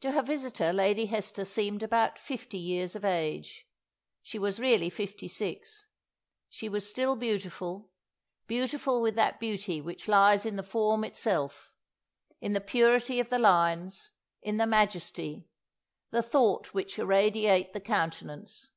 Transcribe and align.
To 0.00 0.12
her 0.12 0.22
visitor 0.22 0.72
Lady 0.72 1.04
Hester 1.04 1.44
seemed 1.44 1.82
about 1.82 2.18
fifty 2.18 2.56
years 2.56 2.96
of 2.96 3.04
age; 3.04 3.66
she 4.22 4.38
was 4.38 4.58
really 4.58 4.88
fifty 4.88 5.28
six; 5.28 5.86
she 6.48 6.66
was 6.66 6.88
still 6.88 7.14
beautiful 7.14 7.90
beautiful 8.46 9.02
with 9.02 9.16
that 9.16 9.38
beauty 9.38 9.82
which 9.82 10.08
lies 10.08 10.46
in 10.46 10.56
the 10.56 10.62
form 10.62 11.04
itself, 11.04 11.74
in 12.40 12.54
the 12.54 12.60
purity 12.62 13.20
of 13.20 13.28
the 13.28 13.38
lines, 13.38 14.12
in 14.40 14.56
the 14.56 14.66
majesty, 14.66 15.46
the 16.08 16.22
thought 16.22 16.72
which 16.72 16.98
irradiate 16.98 17.74
the 17.74 17.82
countenance. 17.82 18.70